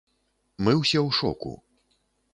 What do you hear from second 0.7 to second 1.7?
ўсе ў шоку.